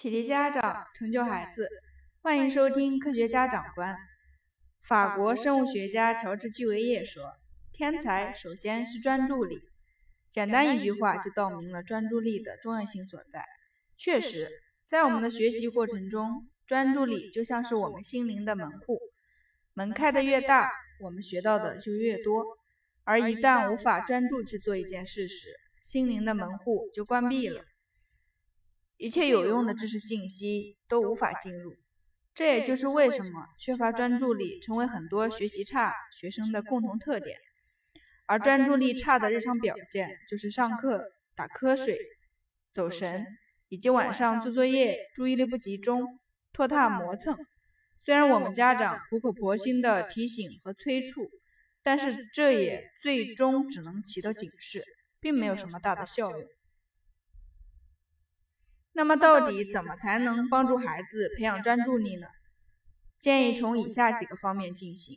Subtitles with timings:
[0.00, 1.68] 启迪家长，成就孩子。
[2.22, 3.94] 欢迎收听《科学家长观》。
[4.82, 7.22] 法国生物学家乔治·居维叶说
[7.70, 9.60] ：“天才首先是专注力。”
[10.32, 13.44] 简单一句话就道明了专注力的重要性所在。
[13.98, 14.48] 确实，
[14.84, 18.98] 在我们的学习过程中，专注力就像是我们心灵的门户，
[19.74, 20.72] 门开的越大，
[21.02, 22.46] 我们学到的就越多。
[23.04, 25.50] 而一旦无法专注去做一件事时，
[25.82, 27.66] 心灵的门户就关闭了。
[29.00, 31.74] 一切有用的知识信息都无法进入，
[32.34, 37.38] 这也就是为什么缺乏专注力成为很多学习差学生的共同特点。
[38.26, 41.02] 而专注力差的日常表现就是上课
[41.34, 41.96] 打瞌睡、
[42.70, 43.24] 走神，
[43.70, 46.04] 以及晚上做作业注意力不集中、
[46.52, 47.34] 拖沓磨蹭。
[48.04, 51.26] 虽然我们家长苦口婆心的提醒和催促，
[51.82, 54.82] 但是这也最终只能起到警示，
[55.18, 56.40] 并没有什么大的效用。
[58.92, 62.26] 那么，到底怎么才能帮助孩子培养专注力呢？
[63.18, 65.16] 建议从以下几个方面进行：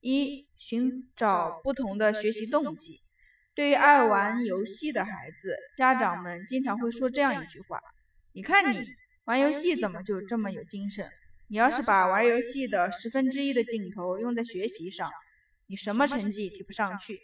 [0.00, 3.00] 一、寻找不同的学习动机。
[3.54, 7.80] 对于爱玩游戏的孩子，家长们经常会说这样一句话
[8.34, 8.84] ：“你看你
[9.24, 11.04] 玩游戏怎么就这么有精神？
[11.48, 15.08] 你要是把玩游戏的十分之一的劲头用在学习上，
[15.66, 17.18] 你什么成绩提不上去？”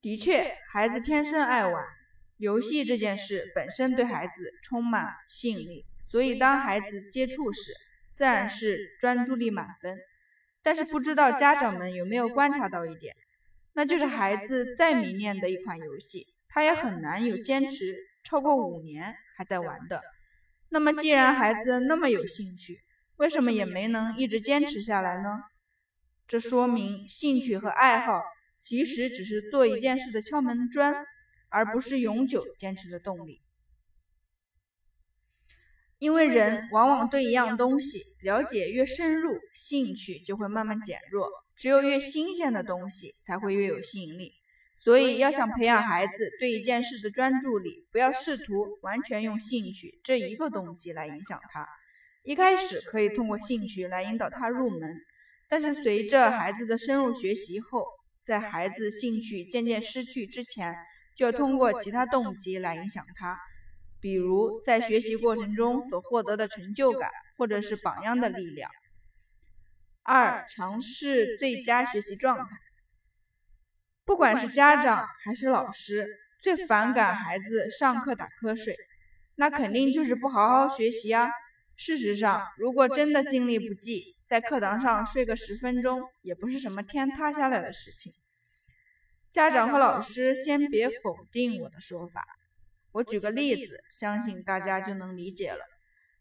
[0.00, 1.99] 的确，孩子天生爱玩。
[2.40, 7.70] 游戏这件事本身对孩子充满吸引力，所以当孩子接触时，
[8.10, 9.98] 自然是专注力满分。
[10.62, 13.14] 但是不知道家长们有没有观察到一点，
[13.74, 20.00] 那就是孩子再迷恋的一款游戏，他也很难有坚持超过五年还在玩的。
[20.70, 22.78] 那么既然孩子那么有兴趣，
[23.16, 25.44] 为什么也没能一直坚持下来呢？
[26.26, 28.22] 这说明兴趣和爱好
[28.58, 31.04] 其实只是做一件事的敲门砖。
[31.50, 33.42] 而不是永久坚持的动力，
[35.98, 41.28] 因为人往往对一样东西了解越深入，兴趣就会慢慢减弱。
[41.56, 44.32] 只有越新鲜的东西才会越有吸引力。
[44.82, 51.68] 所以，要想培养孩子对一件事的专注力，不要试图完全用兴趣这一个动机来影响他。
[52.22, 55.04] 一开始可以通过兴趣来引导他入门，
[55.50, 57.84] 但是随着孩子的深入学习后，
[58.24, 60.74] 在孩子兴趣渐渐失去之前。
[61.20, 63.38] 就要通过其他动机来影响他，
[64.00, 68.70] 比如在学习过程中所获得的成就感，或者是榜样的力量。
[70.02, 72.56] 二、尝试最佳学习状态。
[74.06, 76.06] 不管是家长还是老师，
[76.42, 78.74] 最反感孩子上课打瞌睡，
[79.34, 81.30] 那肯定就是不好好学习啊。
[81.76, 88.10] 事实上，如果真的精力不济，在课堂上睡个十分钟，也不是什么天塌下来的事情。
[89.30, 92.26] 家长和老师先别否定我的说法，
[92.90, 95.64] 我举个例子，相信大家就能理解了。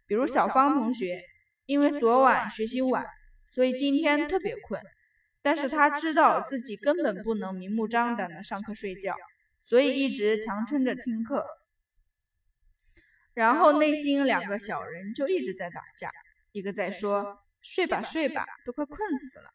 [0.05, 1.23] 比如小芳同学，
[1.65, 3.03] 因为昨晚学习晚，
[3.47, 4.79] 所以今天特别困，
[5.41, 9.15] 但是他知道自己根本不能明目张胆的上课睡觉，
[9.63, 11.47] 所以一直强撑着听课。
[13.33, 16.09] 然后内心两个小人就一直在打架，
[16.51, 19.49] 一个在说睡吧睡吧，都快困死了。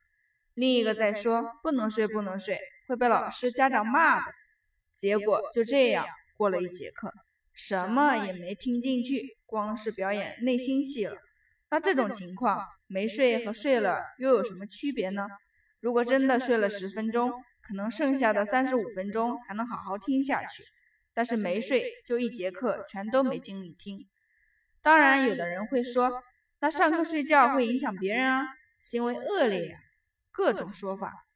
[0.54, 4.32] 另一个在说不能睡，不能睡，会被老师、家长骂的。
[4.96, 6.06] 结果就这样
[6.36, 7.12] 过了一节课，
[7.52, 11.16] 什么也没听进去，光是表演内心戏了。
[11.70, 15.26] 那这种情况，没睡和睡了又有什么区别呢？
[15.80, 20.62] 如果真的睡了十分钟，可能剩下的三十五分钟还能好好听下去。
[21.12, 24.08] 但是没睡，就一节课全都没精力听。
[24.80, 26.22] 当然，有的人会说，
[26.60, 28.46] 那上课睡觉会影响别人啊，
[28.80, 29.78] 行为恶劣呀。
[30.34, 31.26] 各种说法，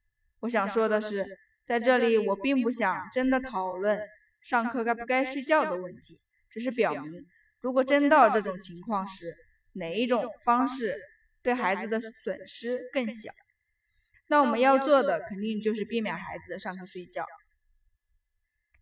[0.41, 1.25] 我想说的是，
[1.64, 3.97] 在这里我并不想真的讨论
[4.41, 6.19] 上课该不该睡觉的问题，
[6.50, 7.25] 只是表明，
[7.60, 9.32] 如果真到这种情况时，
[9.75, 10.97] 哪一种方式
[11.42, 13.31] 对孩子的损失更小，
[14.26, 17.25] 那我们要做的肯定就是避免孩子上课睡觉，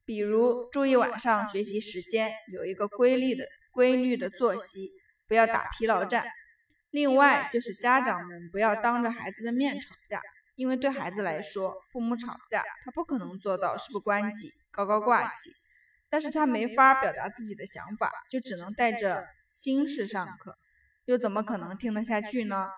[0.07, 4.89] 比如注意晚上学习时间有一个规律的规律的作息，
[5.29, 6.27] 不要打疲劳战。
[6.91, 10.21] 另外就是家长们不要当着孩子的面吵架，
[10.55, 15.51] 因为对孩子来说，父母吵架他不可能做到事不关己、高高挂起，
[16.09, 20.57] 但是他没法表达自己的想法，就只能带着心事上课，
[21.05, 22.69] 又怎么可能听得下去呢？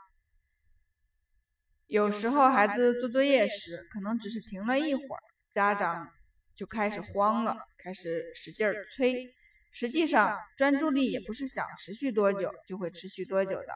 [1.87, 5.23] 有时候孩子做作业时，可能只是停了一会儿，
[5.53, 6.11] 家长
[6.57, 9.33] 就开始慌了，开始使劲儿催，
[9.71, 13.75] 实际上专注力也不是想持续多久就会持续多久的。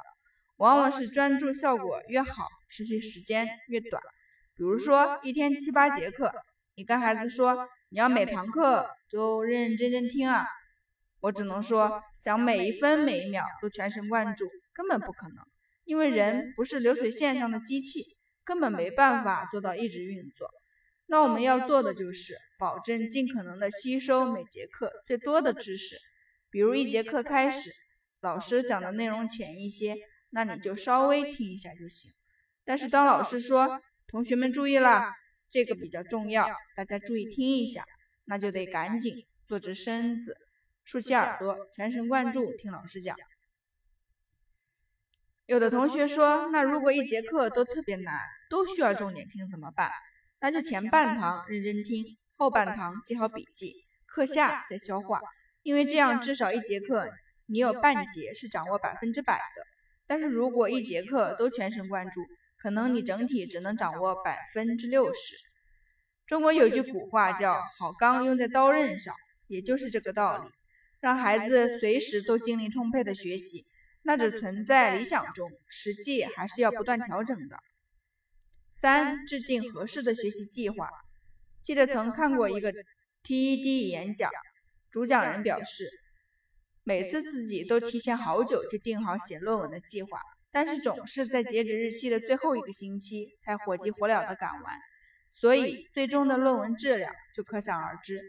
[0.56, 4.02] 往往是专注效果越好，持续时间越短。
[4.54, 6.32] 比如说，一天七八节课，
[6.76, 10.46] 你跟孩子说你要每堂课都认认真真听啊，
[11.20, 15.37] 我只能说，想每一分每一秒都全神贯注，根本不可能，
[15.84, 18.00] 因为人不是流水线上的机器，
[18.44, 20.49] 根本没办法做到一直运作。
[21.06, 25.96] 那我们要做的就是保证尽可能的吸收每节课最多的知识。
[26.50, 27.70] 比如一节课开始，
[28.20, 29.94] 老师讲的内容浅一些，
[30.32, 32.11] 那你就稍微听一下就行。
[32.64, 35.14] 但是当老师说“同学们注意啦，
[35.50, 37.82] 这个比较重要，大家注意听一下”，
[38.26, 40.37] 那就得赶紧坐直身子，
[40.84, 43.17] 竖起耳朵，全神贯注听老师讲。
[45.46, 49.90] 有的同学说，那如果一节课都特别难，都需要重点听怎么办？
[50.40, 53.75] 那就前半堂认真听，后半堂记好笔记，
[54.06, 55.20] 课下再消化。
[55.62, 57.12] 因为这样，至少一节课
[57.46, 59.72] 你有半节是掌握百分之百的。
[60.12, 62.20] 但是如果一节课都全神贯注，
[62.59, 65.35] 可能你整体只能掌握百分之六十。
[66.26, 69.14] 中国有句古话叫“好钢用在刀刃上”，
[69.49, 70.50] 也就是这个道理。
[71.00, 73.64] 让孩子随时都精力充沛的学习，
[74.03, 77.56] 那只存在理想中，实际还是要不断调整的。
[78.70, 80.91] 三、制定合适的学习计划。
[81.62, 82.70] 记得曾看过一个
[83.25, 84.31] TED 演讲。
[84.91, 85.87] 主讲人表示，
[86.84, 90.20] 每次自己都提前好久就定好写论文的计划，
[90.50, 94.79] 但是总是在截止日期的最后一个星期才火急火燎地赶完，
[95.31, 98.20] 所以最终的论文质量就可想而知。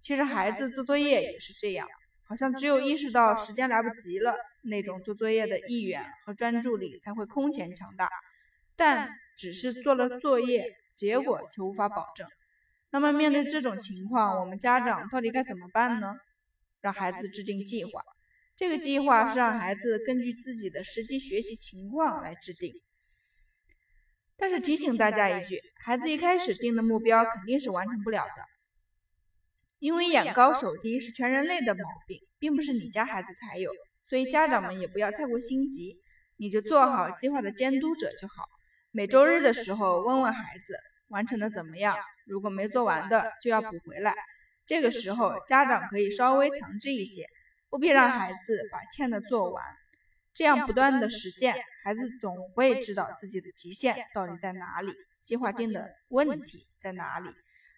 [0.00, 1.88] 其实孩子做作业也是这样，
[2.24, 8.08] 好像只有意识到时间来不及了，那种做作业的意愿和专注力才会空前强大，
[8.76, 12.26] 但只是做了作业，结果却无法保证。
[12.90, 16.16] 那么面对这种情况，我们家长到底该怎么办呢？
[16.80, 18.02] 让孩子制定计划，
[18.56, 22.72] 这个计划是让孩子根据自己的实际学习情况来制定。
[24.36, 28.42] 但是提醒大家一句，孩子一开始定的目标肯定是完成不了的，
[29.78, 33.70] 因为眼高手低是全人类的毛病，并不是你家孩子才有，
[34.08, 35.94] 所以家长们也不要太过心急，
[36.36, 38.44] 你就做好计划的监督者就好。
[38.90, 40.74] 每周日的时候问问孩子。
[41.08, 41.96] 完成的怎么样？
[42.26, 44.14] 如果没做完的，就要补回来。
[44.68, 47.24] 这个时候，家长可以稍微强制一些，
[47.70, 49.64] 不必让孩子把欠的做完。
[50.34, 54.92] 这样不断的实践，孩子总会知道自己的极限到底在哪里，
[55.22, 57.30] 计划定的问题在哪里，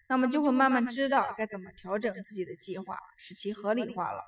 [0.07, 4.21] 那么就会慢慢知道该怎么调整自己的计划，使其合理化了。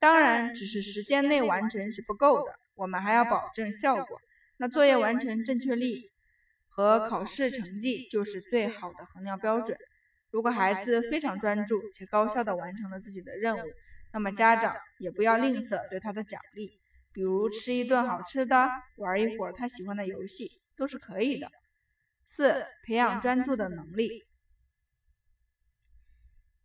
[0.00, 4.18] 当然，只是时间内完成是不够的，我们还要保证效果。
[4.56, 6.10] 那作业完成正确率。
[6.70, 9.76] 和考试成绩就是最好的衡量标准。
[10.30, 13.70] 如果孩子非常专注且高效地完成了自己的任务，
[14.12, 16.78] 那么家长也不要吝啬对他的奖励，
[17.12, 21.50] 比如吃一顿好吃的，玩一会儿他喜欢的游戏，都是可以的。
[22.26, 24.24] 四、培养专注的能力。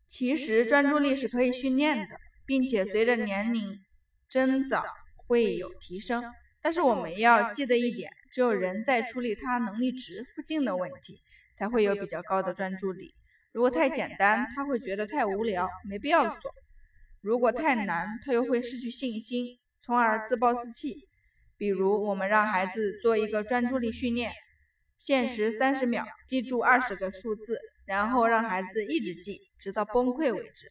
[0.08, 3.80] 其实专注力是可以训练的，并且随着年龄
[4.30, 4.84] 增长
[5.28, 6.24] 会有提升。
[6.62, 8.12] 但是我们要记得一点。
[8.32, 11.22] 只有人在处理他能力值附近的问题，
[11.56, 13.14] 才会有比较高的专注力。
[13.54, 16.52] 如果太简单，他会觉得太无聊，没必要做；
[17.22, 19.46] 如果太难，他又会失去信心，
[19.86, 20.96] 从而自暴自弃。
[21.56, 24.34] 比如，我们让孩子做一个专注力训练，
[24.98, 30.68] 限时三十秒，记住二十个数字，然后让孩子一直记，直到崩溃为止。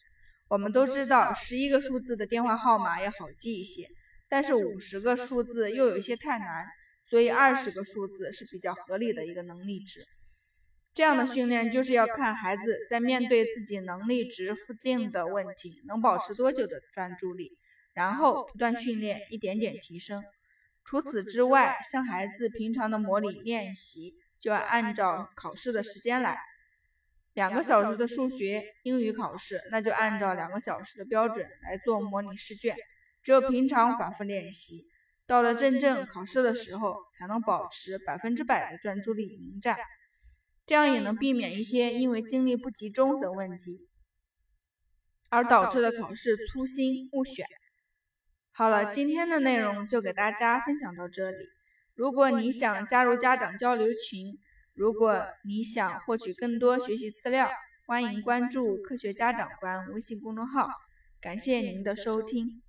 [0.48, 3.86] 我们都知道，十一个数字的电话号码要好记一些，
[4.28, 6.66] 但是五十个数字又有一些太难。
[7.08, 10.00] 所以二十个数字是比较合理的一个能力值。
[10.94, 17.56] 这样的训练就是要看孩子在面对自己能力值附近的问题能保持多久的专注力，
[17.94, 20.22] 然后不断训练，一点点提升。
[20.84, 26.38] 除此之外，像孩子平常的模拟练习，就要按照考试的时间来。
[27.34, 32.76] 两个小时的数学、英语考试，那就按照两个小时的标准来做模拟试卷。
[33.22, 34.82] 只有平常反复练习。
[35.26, 39.78] 到了真正考试的时候，才能保持百分之百的专注力迎战，
[40.64, 43.88] 这样也能避免一些因为精力不集中等问题
[45.28, 47.44] 而导致的考试粗心误选。
[48.52, 51.38] 好了，今天的内容就给大家分享到这里。
[51.94, 54.38] 如果你想加入家长交流群，
[54.74, 57.50] 如果你想获取更多学习资料，
[57.86, 60.68] 欢迎关注“科学家长官”微信公众号。
[61.20, 62.62] 感谢您的收听。